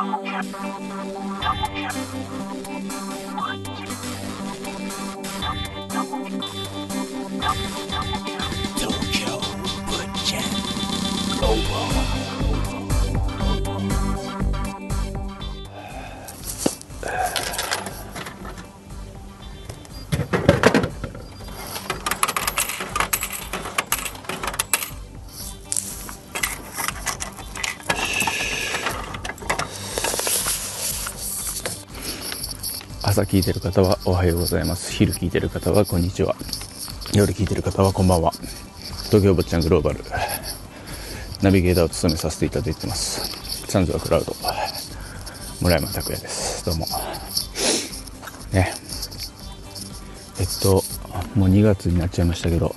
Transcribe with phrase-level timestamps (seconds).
[0.00, 0.42] Double here.
[1.42, 1.90] Double here.
[3.36, 3.69] Double here.
[33.10, 34.92] 朝聞いてる方はおはようございます。
[34.92, 36.36] 昼聞いてる方はこんにちは。
[37.12, 38.30] 夜聞いてる方はこんばんは。
[39.06, 39.98] 東京坊ちゃんグローバル。
[41.42, 43.66] ナビゲーターを務めさせていただいてます。
[43.68, 44.32] サンズはクラウド。
[45.60, 46.64] 村山拓也です。
[46.64, 46.86] どうも。
[48.52, 48.72] ね。
[50.38, 50.84] えっと
[51.34, 52.76] もう2月になっちゃいましたけど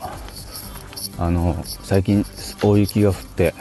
[1.19, 2.25] あの最近
[2.63, 3.53] 大雪が降って、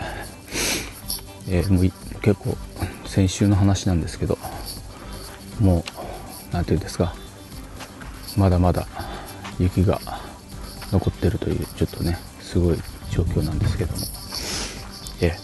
[1.50, 2.56] えー、もう結構
[3.04, 4.38] 先週の話なんですけど
[5.60, 6.01] もう
[6.52, 7.14] 何て言うんですか。
[8.36, 8.86] まだまだ
[9.58, 10.00] 雪が
[10.90, 12.76] 残ってるというちょっとねすごい
[13.10, 13.98] 状況なんですけども。
[15.20, 15.36] え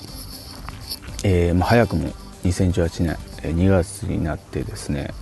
[1.25, 1.53] え。
[1.53, 2.11] ー、まあ、早くも
[2.45, 3.17] 2018年
[3.57, 5.13] 2月になってですね。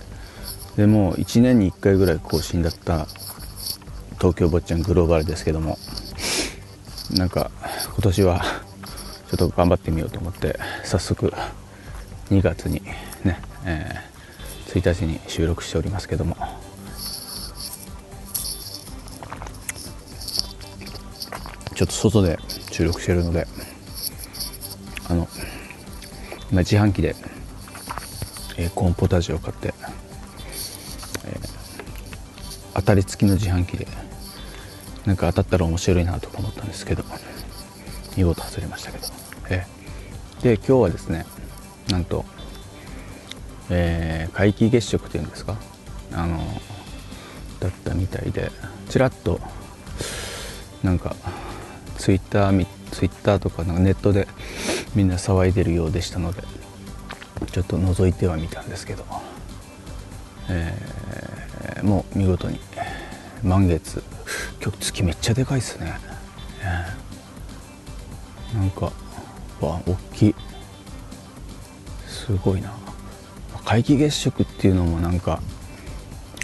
[0.75, 3.07] でもう1年に1回ぐらい更新だった
[4.17, 5.77] 東京坊ちゃんグローバルですけども。
[7.11, 7.51] なんか
[7.85, 8.43] 今年は
[9.29, 11.31] ちょっと頑張ってみようと思って早速
[12.29, 12.81] 2月に
[13.23, 14.16] ね、えー
[14.67, 16.37] 1日に収録しておりますけども。
[21.77, 22.39] ちょっと外で
[22.71, 23.45] 収録してるので
[25.07, 25.27] あの
[26.51, 27.15] 今自販機で、
[28.57, 29.75] えー、コーンポタージュを買って、
[31.27, 31.49] えー、
[32.73, 33.85] 当たり付きの自販機で
[35.05, 37.03] なんか当たったら面白いなと思ったんですけど
[38.17, 39.03] 見事外れましたけど、
[39.51, 41.27] えー、で今日はですね
[41.89, 42.25] なんと
[43.69, 45.55] えー、皆既月食っていうんですか？
[46.13, 46.39] あの
[47.59, 48.51] だったみたいで
[48.89, 49.41] ちらっと
[50.83, 51.15] なんか
[51.97, 54.27] ツイッターツイッターとかなんかネットで
[54.95, 56.43] みんな騒いでるようでしたので
[57.51, 59.05] ちょっと覗いてはみたんですけど、
[60.49, 62.59] えー、もう見事に
[63.43, 64.03] 満月
[64.61, 65.97] 今日月めっちゃでかいっすね、
[66.61, 68.85] えー、なんか
[69.59, 70.35] わ大きい。
[72.07, 72.73] すごいな。
[73.69, 75.41] 皆既月食っていうのもなんか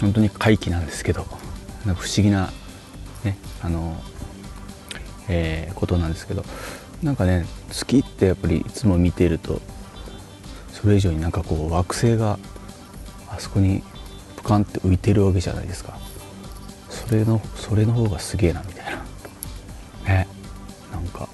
[0.02, 1.24] 本当に皆既なんですけど
[1.86, 2.52] なんか不思議な
[3.24, 3.96] ねあの、
[5.30, 6.44] えー、ことなんですけど
[7.02, 9.62] なんかね月ってやっぱりいつも見てると
[10.70, 12.38] それ以上になんかこう惑星が
[13.30, 13.82] あそこに
[14.36, 15.98] プカンって浮いてるわけじゃないですか
[16.90, 19.02] それのそれの方がすげえなみたいな
[20.12, 20.28] ね
[20.92, 21.26] なんか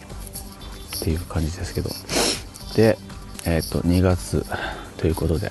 [0.98, 1.90] っていう感じですけど
[2.76, 2.96] で
[3.44, 4.46] えっ、ー、と2月
[4.96, 5.50] ということで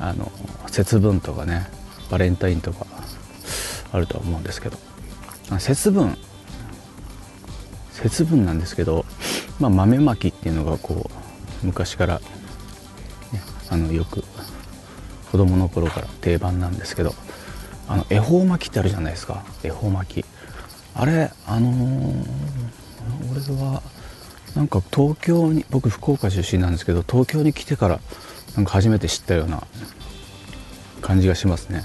[0.00, 0.30] あの
[0.70, 1.66] 節分とかね
[2.10, 2.86] バレンタインとか
[3.92, 4.78] あるとは思うんですけど。
[5.58, 6.16] 節分。
[7.92, 9.04] 節分なんですけど、
[9.58, 11.10] まあ、豆まきっていうのがこ
[11.62, 12.20] う昔から、
[13.32, 14.22] ね、あのよく
[15.32, 17.14] 子供の頃から定番なんですけど
[17.88, 19.44] あの恵方巻きってあるじゃないですか。
[19.64, 20.24] 恵方巻き。
[20.94, 22.24] あれあのー、
[23.30, 23.82] 俺は
[24.54, 28.00] なんか東京に僕福岡出身なんですけど東京に来てから
[28.56, 29.62] なんか初めて知ったような
[31.00, 31.84] 感じがしますね。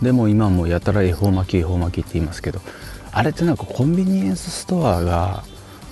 [0.00, 2.60] でも今もやたら恵方巻き恵方巻きって言いますけど
[3.12, 5.44] あれってなんかコンビニエンスストアが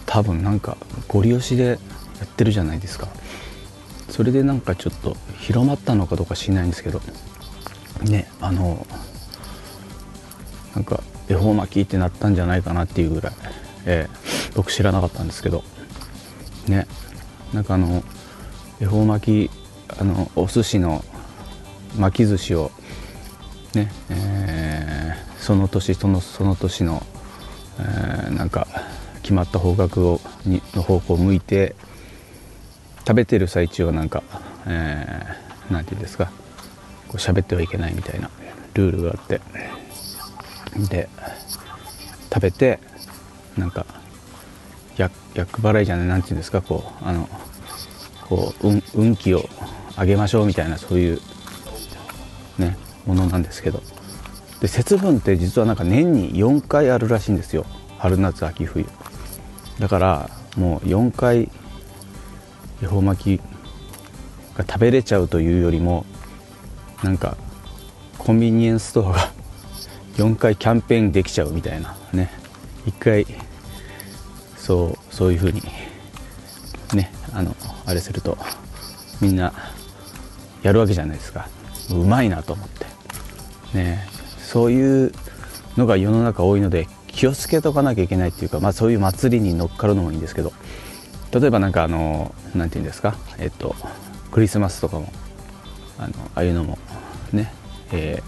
[0.07, 1.77] 多分なんかご利用しでや
[2.25, 3.09] ってるじゃないですか。
[4.11, 7.01] それでなんかちょっと広まったのかどうか知らないんですけど
[8.03, 8.87] ねあの
[10.75, 13.33] なんか恵方巻きってなったんじゃないかなっていうぐらい、
[13.87, 15.63] えー、僕知らなかったんですけど
[16.67, 16.87] ね
[17.55, 18.03] なんかあの
[18.81, 19.60] 恵方巻き
[19.99, 21.05] あのお寿司の
[21.99, 22.71] 巻き寿司を
[23.75, 27.03] ね、えー、その年そのその年の、
[27.79, 28.67] えー、なんか
[29.23, 31.75] 決まった方角をにの方向を向いて
[33.07, 34.23] 食べてる最中はなんか、
[34.67, 36.27] えー、なんていうんですか
[37.09, 38.31] こう喋ってはいけないみたいな
[38.75, 39.41] ルールがあって
[40.89, 41.09] で
[42.33, 42.79] 食べて
[43.57, 43.87] なんか
[44.97, 47.29] 厄払いじゃないなんていうんですかこうあの
[48.29, 49.49] こう運運気を
[50.01, 51.21] 上げましょうみたいなそういう
[52.59, 52.77] ね
[53.07, 53.83] ものなんですけど。
[54.61, 57.65] で節分って実はなんか年に4回あるらしいんですよ。
[57.99, 58.87] 春夏秋冬。
[59.79, 61.51] だからもう4回
[62.83, 63.41] 恵方巻き
[64.57, 66.05] が食べれちゃうというよりも
[67.03, 67.37] なんか
[68.19, 69.33] コンビニエンスストアが
[70.17, 72.31] 4回キャンペーンできちゃうみたいなね。
[72.87, 73.27] 1回
[74.57, 75.63] そうそういう風に
[76.95, 77.57] ねあの
[77.87, 78.37] あれすると
[79.21, 79.53] みんな
[80.63, 81.49] やるわけじゃないですか。
[81.91, 82.87] うまいなと思って。
[83.77, 84.07] ね。
[84.39, 85.13] そういう
[85.77, 90.53] のが世の中多いので気をつけとかなきゃいけないっていうか、まあ、そういう祭りに乗っかるのもいいんですけど。
[91.33, 93.15] 例えばなんかあの何て言うんですか？
[93.39, 93.77] えっと
[94.33, 95.13] クリスマスとかも
[95.97, 96.77] あのああいうのも
[97.33, 97.53] ね、
[97.93, 98.21] え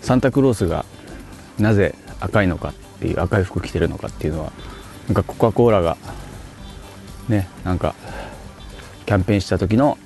[0.00, 0.86] ー、サンタクロースが
[1.58, 4.52] なぜ赤いのかっていう赤い服着てるのかっていうのは
[5.06, 5.98] なんかコカ・コーラが
[7.28, 7.94] ねなんか
[9.04, 9.98] キャンペーンした時の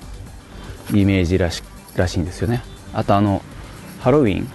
[0.93, 1.63] イメージらし
[1.97, 2.63] らしいんですよね。
[2.93, 3.43] あとあの
[4.01, 4.49] ハロウィン。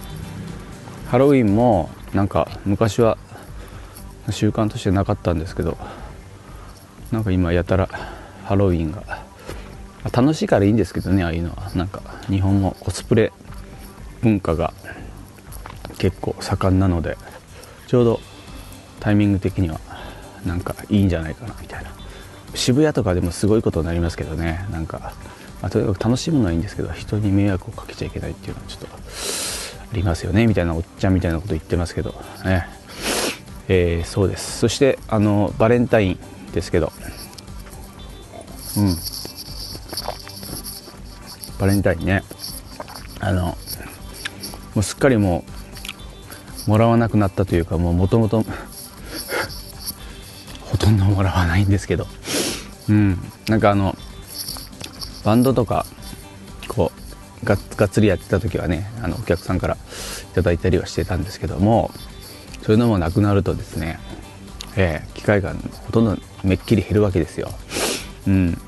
[1.08, 3.18] ハロウィンもなんか昔は
[4.30, 5.76] 習慣としてなかったんですけど
[7.12, 7.88] なんか今やたら
[8.44, 9.02] ハロウィンが
[10.12, 11.70] 楽しいからいいんですけどねああいうのは。
[11.74, 13.32] なんか日本のコスプレ
[14.22, 14.72] 文化が
[15.98, 17.16] 結構盛んなので
[17.86, 18.20] ちょうど
[19.00, 19.80] タイミング的には
[20.44, 21.90] なんかいいんじゃないかなみたいな。
[22.54, 25.12] 渋谷とかでもすごいことになりますけどねなんか、
[25.64, 28.98] まあ、とにかく楽しむのはいいんですけど人に迷惑をかけちゃいけないっていうのはちょっとあ
[29.94, 32.14] りますよねみたいなおっちゃんみたいなこと言ってますけど
[32.44, 32.66] ね。
[33.68, 34.58] えー、そうです。
[34.58, 36.18] そしてあのバレンタイン
[36.52, 36.92] ですけど。
[38.76, 38.96] うん。
[41.58, 42.24] バレンタインね。
[43.20, 43.56] あのも
[44.76, 45.46] うすっかりも
[46.66, 48.44] うもらわなくなったというかもうもともと
[50.60, 52.06] ほとんどもらわないんですけど。
[52.90, 53.18] うん。
[53.48, 53.96] なんかあの
[55.24, 55.86] バンドとか
[56.68, 57.04] こう
[57.44, 59.78] がっつりやってた時はねあのお客さんからい
[60.34, 61.90] ただいたりはしてたんですけども
[62.62, 63.98] そういうのもなくなるとですね、
[64.76, 65.52] えー、機会が
[65.86, 67.50] ほとんどめっきり減るわけですよ。
[68.26, 68.58] うん、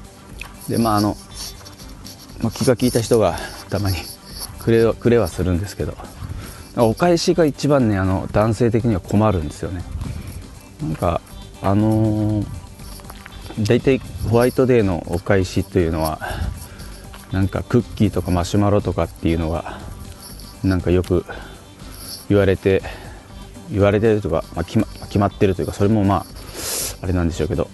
[0.69, 1.17] でまああの、
[2.43, 3.39] まあ、気が利いた人が
[3.71, 3.97] たまに
[4.59, 5.97] くれくれはするんですけど
[6.77, 9.83] お返しが一番ねあの男性的には困るんですよね。
[10.83, 11.23] なんか
[11.63, 12.47] あのー、
[13.67, 13.99] 大体
[14.29, 16.21] ホワイトデーのお返しというのは
[17.33, 19.79] なんかクッキーとかマシュマロとかっていうのが
[20.63, 21.25] なんかよく
[22.29, 22.83] 言われて
[23.71, 26.27] 言われてるとか、まあ、決ま決まってるというかそれもまあ
[27.03, 27.69] あれなんでしょうけど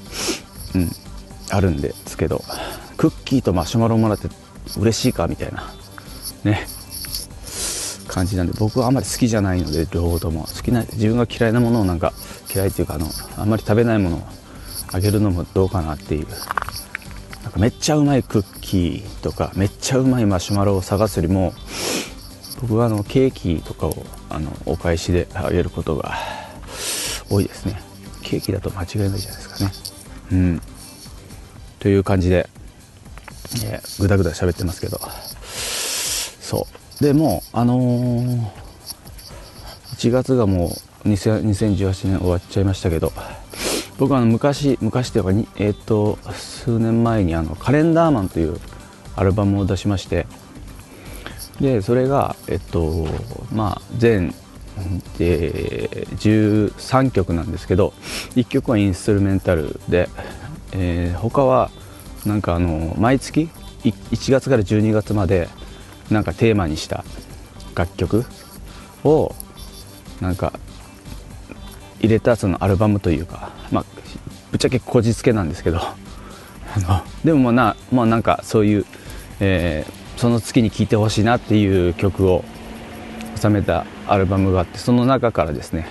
[0.75, 0.89] うん
[1.51, 2.43] あるんですけど
[2.97, 4.29] クッキーとマシュマロもらって
[4.79, 5.65] 嬉しいかみたいな
[6.45, 6.67] ね
[8.09, 10.43] 感じなんで僕はあまり好きじゃないので両方とも。
[10.43, 12.13] 好きな自分が嫌いなものをなんか
[12.55, 13.07] 嫌いっていうかあの
[13.39, 14.23] あんまり食べないものを
[14.93, 16.27] あげるのもどうかなっていう
[17.53, 21.53] かめっちゃうまいクッキーとかめっちゃうまいマシュマロを探すよりも
[22.61, 26.15] 僕はあのケーキとかをあのお返しであげることが
[27.29, 27.81] 多いですね。
[28.23, 29.73] ケーキだと間違いないじゃないですかね。
[30.33, 30.61] うん。
[31.81, 32.49] という感じで、
[33.65, 35.01] えー、ぐだぐだ喋ってますけど。
[36.41, 36.67] そ
[37.01, 37.05] う。
[37.05, 38.49] でもうあのー、
[39.97, 43.13] 1月がもう2018年終わっちゃいましたけど
[43.99, 48.59] 僕はあの昔昔というかに、えー、っと数年前にあのカレンダーマンという
[49.17, 50.27] アルバムを出しまして
[51.61, 53.07] でそれがえっと
[53.53, 54.35] まあ全
[55.19, 57.93] で13曲なんですけど
[58.35, 60.09] 1曲はインストゥルメンタルで、
[60.73, 61.71] えー、他は
[62.25, 63.51] なんかあの毎月
[63.85, 65.49] 1月から12月まで
[66.11, 67.05] なんかテーマにした
[67.75, 68.25] 楽曲
[69.05, 69.35] を
[70.21, 70.53] なんか
[72.03, 73.85] 入れたそのアルバムというか、まあ、
[74.51, 75.95] ぶっちゃけこじつけなんですけどあ
[76.77, 78.87] のでもまあな,、まあ、なんかそういう、
[79.41, 82.45] えー、その月に聴いてほしいなっていう曲を
[83.41, 85.87] 収めたアルバムがあってその中からですね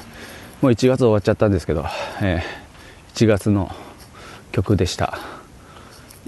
[0.61, 1.85] もう1月終わっちゃったんですけど、
[2.21, 3.73] えー、1月の
[4.51, 5.17] 曲でした。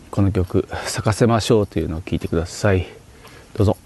[0.10, 2.88] この曲「咲かせましょう」というのを聴いてください。
[3.56, 3.78] どうぞ。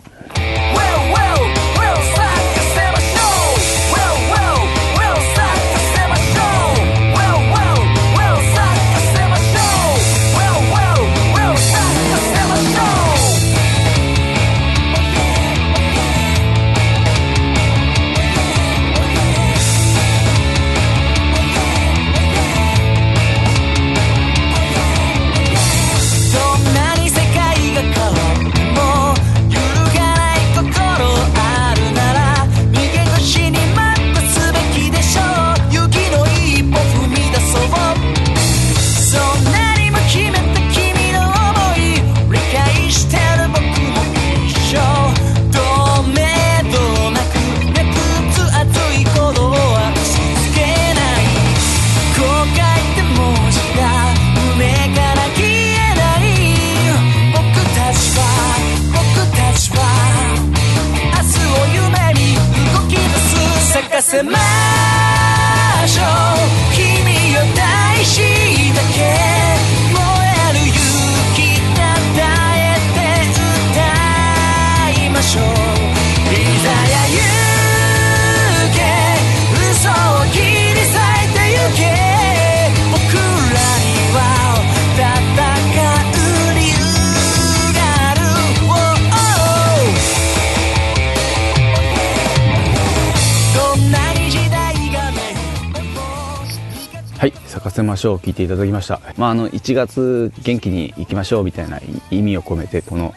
[97.68, 99.02] はい咲かせましょう聞いていただきました。
[99.18, 101.82] まああの1月元気にいきましょうみたいな
[102.12, 103.14] 意味を込めてこの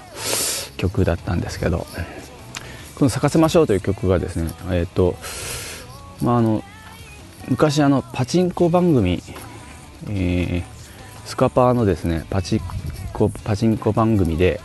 [0.77, 1.87] 曲だったんですけど。
[2.97, 5.17] この「咲かせましょう」という曲がですねえっ、ー、と
[6.23, 6.63] まああの
[7.49, 9.23] 昔あのパチンコ番組、
[10.09, 12.61] えー、スカパーのですねパチ
[13.13, 14.61] コパチンコ番組で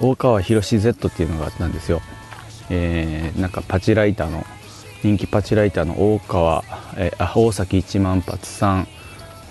[0.00, 2.02] 大川宏 Z っていうのがあったんですよ、
[2.68, 4.44] えー、なんかパチライターの
[5.02, 6.64] 人気パチライターの大川、
[6.96, 8.88] えー、あ大崎一万発さん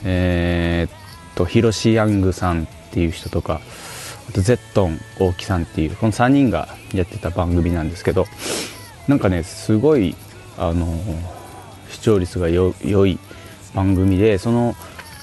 [0.05, 3.61] えー、っと広志ヤングさんっていう人とか
[4.29, 8.25] あとゼットン大木さんっていうこの3人がやってた番組なんですけど
[9.07, 10.15] なんかねすごい
[10.57, 10.87] あの
[11.89, 12.73] 視聴率が良
[13.05, 13.19] い
[13.73, 14.75] 番組でその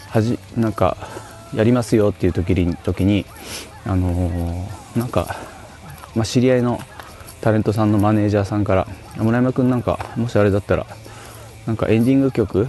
[0.09, 0.97] はじなんか
[1.55, 3.25] やりますよっていう時に時に
[3.85, 5.37] あのなんか、
[6.15, 6.79] まあ、知り合いの
[7.41, 10.87] タレントさんのマネージャーさんから「村山君なんかもしあれだったら
[11.67, 12.69] なんかエンディング曲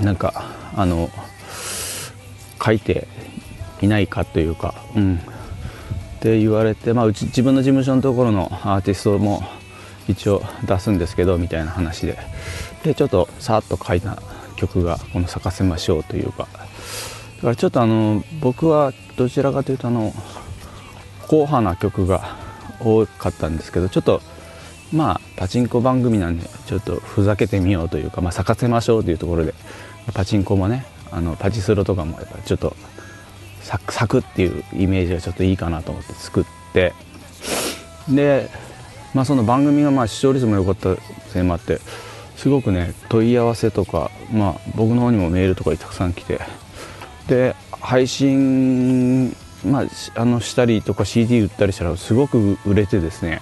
[0.00, 0.44] なんか
[0.74, 1.10] あの
[2.64, 3.08] 書いて
[3.80, 5.18] いないかというか、うん、っ
[6.20, 9.42] て言われて、まあ、うち自分の事務所のところのアーティストも
[10.08, 12.18] 一応出すんですけどみたいな話で。
[12.84, 14.20] でちょっとさっと書いた
[14.56, 16.48] 曲がこの「咲かせましょう」というか。
[16.52, 16.58] だ
[17.42, 20.12] からちょっとあの僕はどちらかというとあの
[21.22, 22.36] 硬派な曲が
[22.80, 24.20] 多かったんですけどちょっと
[24.92, 29.54] まあパチンコ番組なんでちょっとふざけてみようというか、まあ、咲かせましょうというところで
[30.12, 32.76] パチンコもねあのパチスロとかもやっぱちょっと
[33.62, 36.92] サクサクっていうイメージがちょっといいかなと思って作って
[38.08, 38.50] で、
[39.14, 40.96] まあ、その番組がまあ視聴率も良かった
[41.28, 41.78] せいもあって
[42.36, 46.40] すごくね問い合わせとか、まあ、僕の方にもメールとかたくさん来て
[47.28, 49.28] で配信、
[49.64, 49.84] まあ、
[50.16, 53.40] あのしたりとか CD 売ったりしたらすごく売れてですね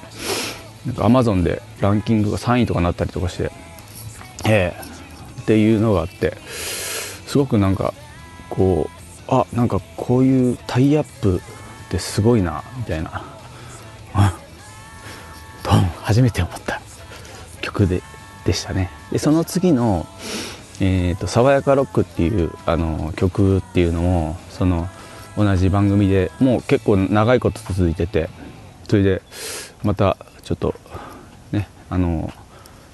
[0.86, 3.50] なんか Amazon でランキングが3位とかなったりとかして
[4.46, 7.94] ええっていうのがあってすごくなんか
[8.48, 11.40] こうあなんかこういうタイアップっ
[11.90, 13.24] てすごいなみたいな。
[15.62, 15.70] と
[16.02, 16.80] 初めて思った。
[17.60, 18.02] 曲で
[18.44, 18.90] でしたね。
[19.12, 20.06] でその次の
[20.80, 24.88] 「えーと、爽やかロック」っていうあの曲っていうのもその
[25.36, 28.28] 同じ番組でもう結構長いこと続いてて
[28.88, 29.22] それで
[29.82, 30.74] またちょっと
[31.52, 32.32] ねあの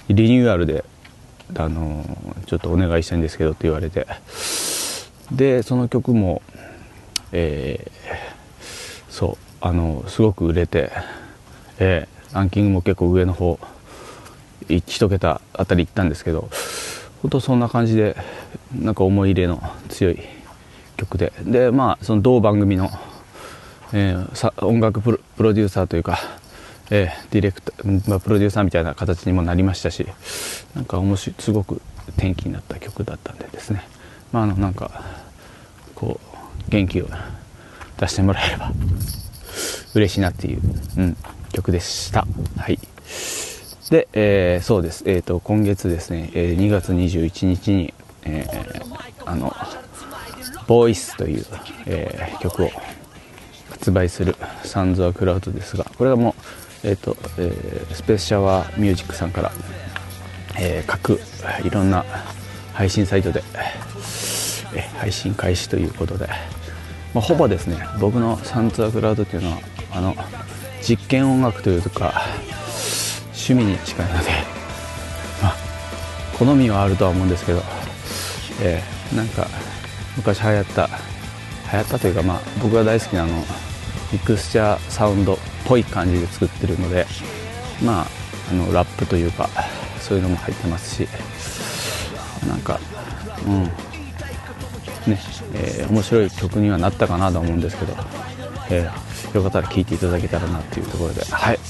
[0.08, 0.84] リニューアルで
[1.54, 2.04] あの
[2.46, 4.06] ちょっとお願いしたいんですけどって言われて。
[5.32, 6.42] でその曲も、
[7.32, 10.92] えー、そうあのすごく売れて、
[11.78, 13.58] えー、ランキングも結構上の方
[14.68, 16.48] 1桁あたり行ったんですけど
[17.22, 18.16] 本当そんな感じで
[18.74, 20.18] なんか思い入れの強い
[20.96, 21.32] 曲で。
[21.42, 22.90] でまあその同番組の、
[23.92, 26.18] えー、音楽プロデューサーというか、
[26.90, 30.06] えー、ディレクター、まあ、プロデューサーみたいな形にもなりましたし
[30.74, 31.80] なんか面白いすごく
[32.16, 33.82] 転機になった曲だったんでですね。
[34.32, 35.02] まあ、あのなんか
[35.94, 37.08] こう元気を
[37.98, 38.72] 出してもらえれば
[39.94, 40.60] 嬉しいなっていう、
[40.98, 41.16] うん、
[41.52, 42.26] 曲でした。
[42.58, 42.78] はい。
[43.90, 48.82] で、えー、そうです、えーと、今月ですね、えー、2月21日に、えー、
[49.24, 49.54] あの
[50.66, 51.46] 「ボイスという、
[51.86, 52.70] え、曲を
[53.70, 59.52] 発売するサンズ・ア・クラウドですがこれがもう、えーとえー、スペースシャワーミュージックさんから、
[60.56, 61.20] えー、各
[61.64, 62.04] いろんな
[62.72, 63.42] 配信サイトで
[64.72, 66.28] え配信開始ということで、
[67.12, 69.58] まあ、ほぼですね僕のサンツアクラウドっていうのは
[69.92, 70.14] あの
[70.80, 72.22] 実験音楽というか
[73.26, 74.30] 趣味に近いので、
[75.42, 75.54] まあ、
[76.38, 77.62] 好みはあるとは思うんですけど、
[78.62, 79.48] えー、なんか
[80.16, 80.88] 昔流行った
[81.72, 83.44] 流行ったというか、まあ、僕が大好きなあの
[84.12, 87.06] ミクスチャーサウンドぽい感じで作ってるので
[87.84, 88.06] まあ
[88.50, 89.48] あのラップというか
[90.00, 91.08] そういうのも入ってますし
[92.46, 92.78] なんか
[93.46, 93.64] うん
[95.08, 95.20] ね、
[95.54, 97.94] えー、面白い曲にはなったかなと思うんですけど、
[98.70, 101.60] えー、よかったら聴いていただけたらなっていうところで、はい、よ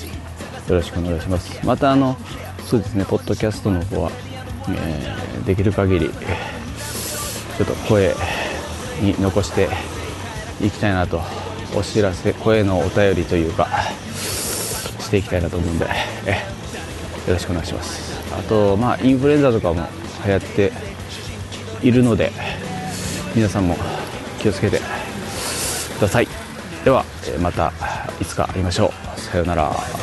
[0.69, 1.67] ろしくお願いします。
[1.67, 2.17] またあの
[2.65, 4.11] そうですね、ポッドキャストの方は、
[4.71, 8.13] えー、できる限り、ちょっと声
[9.01, 9.69] に残して
[10.61, 11.23] いきたいなと、
[11.77, 13.69] お知らせ、声のお便りというか、
[14.99, 15.87] していきたいなと思うんで、
[16.25, 16.31] え
[17.29, 18.19] よろしくお願いします。
[18.33, 19.87] あと、まあ、インフルエンザとかも
[20.25, 20.73] 流行って
[21.83, 22.33] いるので、
[23.35, 23.77] 皆さんも
[24.41, 24.81] 気をつけて
[25.99, 26.29] ください。
[26.83, 27.05] では
[27.41, 27.73] また
[28.21, 29.21] いつか会いましょう。
[29.21, 29.96] さようなら。